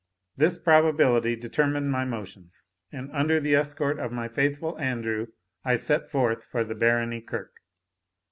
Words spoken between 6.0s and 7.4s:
forth for the Barony